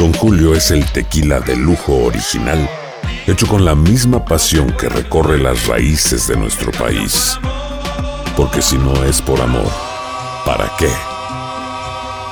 [0.00, 2.66] Don Julio es el tequila de lujo original,
[3.26, 7.38] hecho con la misma pasión que recorre las raíces de nuestro país.
[8.34, 9.70] Porque si no es por amor,
[10.46, 10.88] ¿para qué?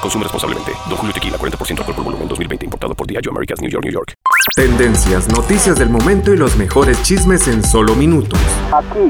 [0.00, 0.72] Consume responsablemente.
[0.88, 2.64] Don Julio Tequila, 40% alcohol por volumen, 2020.
[2.64, 4.14] Importado por Diageo Americas, New York, New York.
[4.56, 8.40] Tendencias, noticias del momento y los mejores chismes en solo minutos.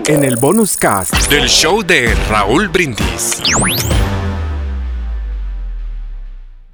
[0.09, 1.15] En el bonus cast.
[1.31, 3.41] Del show de Raúl Brindis.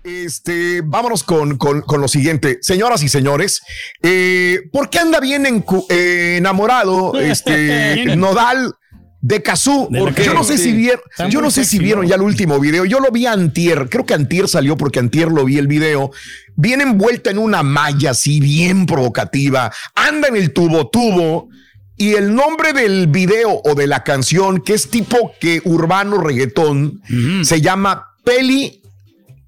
[0.05, 2.59] Este, vámonos con, con- con lo siguiente.
[2.61, 3.63] Señoras y señores,
[4.03, 8.75] eh, ¿por qué anda bien encu- eh, enamorado este Nodal
[9.23, 9.89] de Cazú?
[9.91, 10.65] De Porque yo no sé sí.
[10.65, 12.85] si vieron, yo no sé si vieron ya el último video.
[12.85, 16.11] Yo lo vi antier, creo que antier salió porque antier lo vi el video.
[16.55, 21.49] Viene envuelta en una malla así bien provocativa, anda en el tubo tubo.
[21.97, 27.01] Y el nombre del video o de la canción, que es tipo que urbano reggaetón,
[27.43, 28.83] se llama Peli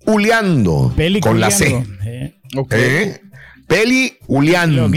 [0.07, 0.93] Uleando.
[1.21, 1.85] con la C.
[2.71, 3.21] ¿Eh?
[3.67, 4.89] Peli Uleando.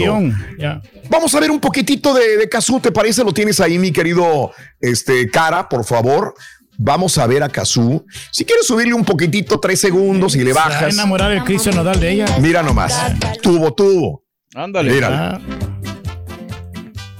[0.58, 0.80] ya.
[1.08, 3.24] Vamos a ver un poquitito de, de Cazú, ¿te parece?
[3.24, 6.34] Lo tienes ahí, mi querido este, Cara, por favor.
[6.78, 8.06] Vamos a ver a Cazú.
[8.30, 10.94] Si quieres subirle un poquitito, tres segundos y le Se va a bajas.
[10.94, 12.26] enamorar el Cristian Nodal de ella.
[12.40, 12.94] Mira nomás.
[13.42, 14.24] Tubo, tubo.
[14.54, 14.92] Ándale.
[14.92, 15.40] Mira.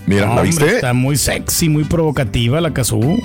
[0.07, 0.77] Mira, No, ¿la viste?
[0.77, 3.21] Está muy sexy, muy provocativa la Kazú.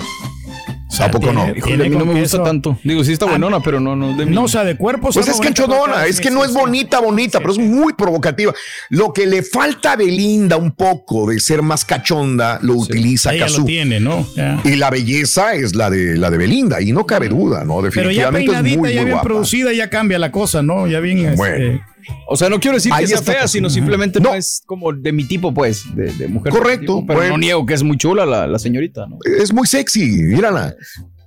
[1.00, 1.48] ¿A poco no?
[1.54, 2.78] Híjole, a mí no me gusta tanto.
[2.84, 4.16] Digo, sí está buenona, pero no, no.
[4.16, 4.34] De mí.
[4.34, 5.10] No, o sea, de cuerpo.
[5.12, 8.52] Pues es pero- es que no es bonita, bonita, pero es muy provocativa.
[8.90, 13.46] Lo que le falta a Belinda un poco de ser más cachonda, lo utiliza Ella
[13.46, 13.64] lo Cazú.
[13.66, 14.26] tiene, ¿no?
[14.36, 14.60] Ya.
[14.64, 17.76] Y la belleza es la de la de Belinda, y no cabe duda, ¿no?
[17.76, 19.22] Pero ya Definitivamente es peinadita, muy, ya muy bien guapa.
[19.24, 20.86] producida, ya cambia la cosa, ¿no?
[20.86, 21.18] Ya bien.
[21.18, 21.80] este, Bueno.
[22.28, 24.34] O sea, no quiero decir Ahí que sea está fea, sino simplemente no.
[24.34, 26.52] es como de mi tipo, pues, de, de mujer.
[26.52, 27.32] Correcto, tipo, pero bueno.
[27.34, 29.18] no niego que es muy chula la, la señorita, ¿no?
[29.38, 30.74] Es muy sexy, mírala.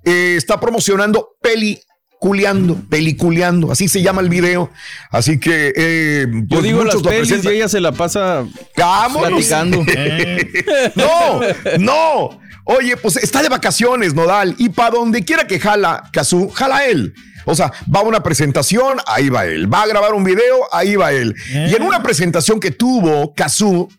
[0.04, 4.72] Eh, está promocionando peliculeando, peliculeando, así se llama el video.
[5.12, 8.46] Así que eh, Yo pues digo las pelis y ella se la pasa
[8.76, 9.86] platicando.
[10.96, 11.42] No,
[11.80, 12.40] no.
[12.72, 14.54] Oye, pues está de vacaciones, Nodal.
[14.60, 17.16] Y para donde quiera que jala Kazú, jala él.
[17.46, 19.74] O sea, va a una presentación, ahí va él.
[19.74, 21.36] Va a grabar un video, ahí va él.
[21.52, 23.90] Y en una presentación que tuvo Kazú,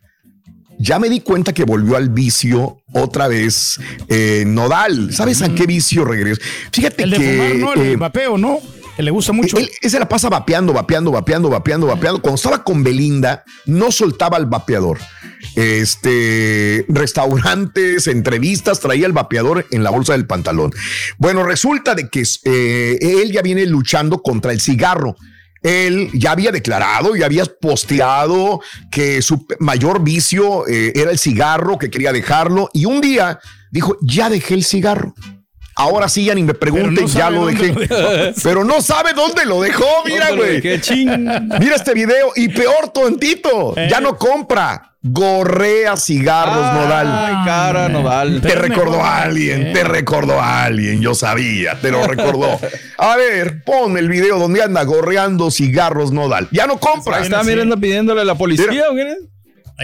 [0.78, 5.12] ya me di cuenta que volvió al vicio otra vez eh, Nodal.
[5.12, 6.40] ¿Sabes a qué vicio regresó?
[6.72, 7.32] Fíjate El de que.
[7.32, 7.82] fumar, ¿no?
[7.82, 8.60] El eh, vapeo, ¿no?
[8.98, 9.56] Le gusta mucho.
[9.58, 12.20] él, se la pasa vapeando, vapeando, vapeando, vapeando, vapeando.
[12.20, 14.98] Cuando estaba con Belinda, no soltaba el vapeador.
[15.56, 20.72] Este, restaurantes, entrevistas, traía el vapeador en la bolsa del pantalón.
[21.18, 25.16] Bueno, resulta de que eh, él ya viene luchando contra el cigarro.
[25.62, 31.78] Él ya había declarado y había posteado que su mayor vicio eh, era el cigarro,
[31.78, 32.70] que quería dejarlo.
[32.72, 33.40] Y un día
[33.70, 35.14] dijo, ya dejé el cigarro.
[35.80, 37.68] Ahora sí, ya ni me pregunten, no ya lo dejé.
[37.72, 38.34] lo.
[38.42, 41.08] Pero no sabe dónde lo dejó, mira, ¿Dónde lo güey.
[41.58, 43.88] Mira este video y peor tontito, Eh.
[43.90, 44.86] ya no compra.
[45.02, 47.06] Gorrea cigarros, Nodal.
[47.10, 48.42] Ay, cara, Nodal.
[48.42, 49.72] Te Pero recordó mejor, a alguien, eh.
[49.72, 52.60] te recordó a alguien, yo sabía, te lo recordó.
[52.98, 56.48] A ver, pon el video donde anda gorreando cigarros Nodal.
[56.52, 57.16] Ya no compra.
[57.16, 57.48] Ahí está, sí.
[57.48, 58.66] mira, anda pidiéndole a la policía.
[58.68, 58.90] Mira.
[58.90, 59.14] ¿o qué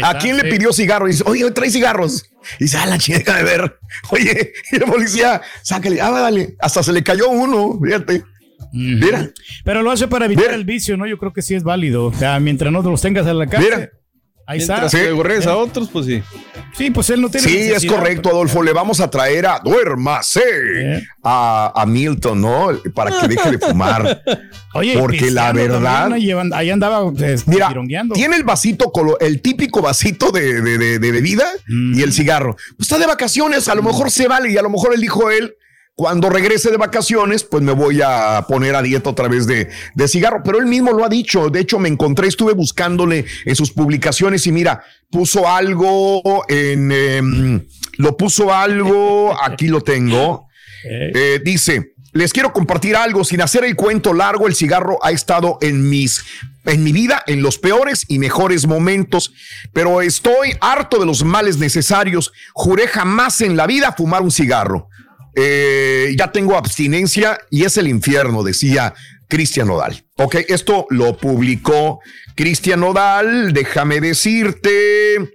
[0.03, 1.09] ¿A quién le pidió cigarros?
[1.09, 2.31] Y dice, oye, trae cigarros.
[2.59, 3.79] Y dice, ah, la chica de ver.
[4.11, 6.57] Oye, y la policía, sácale, ah, dale.
[6.61, 8.25] Hasta se le cayó uno, fíjate.
[8.73, 9.31] Mira,
[9.65, 10.55] Pero lo hace para evitar Mira.
[10.56, 11.06] el vicio, ¿no?
[11.06, 12.06] Yo creo que sí es válido.
[12.06, 13.62] O sea, mientras no los tengas en la casa.
[13.62, 13.91] Mira.
[14.49, 14.79] Ahí está.
[14.79, 15.49] Mientras Sí.
[15.49, 16.23] a otros, pues sí.
[16.77, 18.62] Sí, pues él no tiene Sí, es correcto, Adolfo.
[18.62, 21.07] Le vamos a traer a Duérmase Eh.
[21.25, 22.69] a, a Milton, ¿no?
[22.95, 24.23] Para que deje de fumar.
[24.75, 27.75] Oye, Porque la verdad- ahí llevan- ahí andaba este, Mira,
[28.15, 32.55] tiene el vasito, el típico vasito de, de- de- de bebida y el cigarro.
[32.76, 35.31] Pues está de vacaciones, a lo mejor se vale y a lo mejor él dijo
[35.31, 35.55] él.
[35.96, 40.08] Cuando regrese de vacaciones, pues me voy a poner a dieta otra vez de, de
[40.08, 40.43] cigarro.
[40.44, 41.48] Pero él mismo lo ha dicho.
[41.48, 46.93] De hecho, me encontré, estuve buscándole en sus publicaciones y mira, puso algo en.
[46.93, 47.66] em,
[47.96, 50.48] lo puso algo, aquí lo tengo.
[50.84, 55.58] Eh, dice, les quiero compartir algo, sin hacer el cuento largo, el cigarro ha estado
[55.60, 56.22] en mis
[56.66, 59.32] en mi vida en los peores y mejores momentos,
[59.72, 62.32] pero estoy harto de los males necesarios.
[62.54, 64.88] Juré jamás en la vida fumar un cigarro.
[65.38, 68.94] Eh, ya tengo abstinencia y es el infierno, decía
[69.29, 70.03] Cristian Nodal.
[70.17, 72.00] Ok, esto lo publicó
[72.35, 75.35] Cristian Nodal, déjame decirte,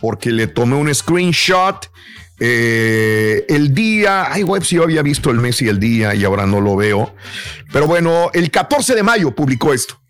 [0.00, 1.90] porque le tomé un screenshot.
[2.40, 6.24] Eh, el día, ay, web, si yo había visto el mes y el día y
[6.24, 7.14] ahora no lo veo.
[7.72, 10.01] Pero bueno, el 14 de mayo publicó esto.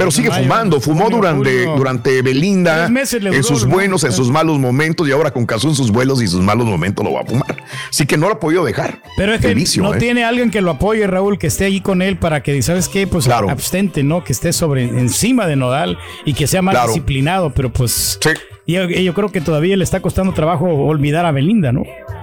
[0.00, 5.12] Pero sigue fumando, fumó durante, durante Belinda en sus buenos, en sus malos momentos y
[5.12, 7.62] ahora con Caso en sus vuelos y sus malos momentos lo va a fumar.
[7.90, 9.02] Así que no lo ha podido dejar.
[9.16, 9.98] Pero es que no ¿eh?
[9.98, 13.06] tiene alguien que lo apoye, Raúl, que esté ahí con él para que, ¿sabes qué?
[13.06, 14.24] Pues abstente, ¿no?
[14.24, 18.30] Que esté sobre encima de Nodal y que sea más disciplinado, pero pues sí.
[18.66, 21.82] yo, yo creo que todavía le está costando trabajo olvidar a Belinda, ¿no?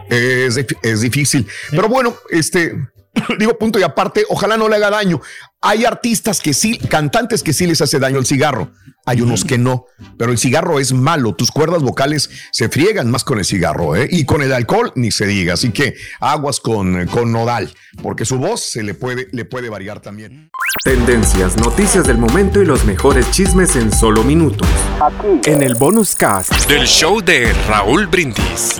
[0.10, 1.46] Es, es difícil.
[1.72, 2.74] Pero bueno, este,
[3.40, 5.22] digo punto y aparte, ojalá no le haga daño.
[5.62, 8.72] Hay artistas que sí, cantantes que sí les hace daño el cigarro.
[9.06, 9.86] Hay unos que no,
[10.18, 11.34] pero el cigarro es malo.
[11.34, 14.08] Tus cuerdas vocales se friegan más con el cigarro, ¿eh?
[14.12, 15.54] Y con el alcohol ni se diga.
[15.54, 17.74] Así que aguas con, con nodal,
[18.04, 20.52] porque su voz se le puede, le puede variar también.
[20.84, 24.68] Tendencias, noticias del momento y los mejores chismes en solo minutos.
[25.02, 25.50] Aquí.
[25.50, 28.80] En el bonus cast del show de Raúl Brindis.